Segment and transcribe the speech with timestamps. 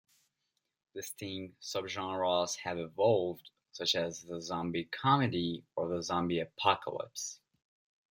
[0.95, 7.39] Distinct subgenres have evolved, such as the "zombie comedy" or the "zombie apocalypse".